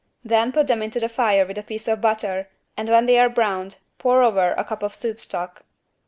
Then 0.25 0.51
put 0.51 0.65
them 0.65 0.81
into 0.81 0.99
the 0.99 1.07
fire 1.07 1.45
with 1.45 1.59
a 1.59 1.61
piece 1.61 1.87
of 1.87 2.01
butter 2.01 2.49
and 2.75 2.89
when 2.89 3.05
they 3.05 3.19
are 3.19 3.29
browned, 3.29 3.77
pour 3.99 4.23
over 4.23 4.53
a 4.53 4.63
cup 4.65 4.81
of 4.81 4.95
soup 4.95 5.21
stock. 5.21 5.61